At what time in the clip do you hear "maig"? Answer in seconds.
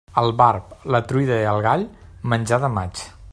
2.79-3.05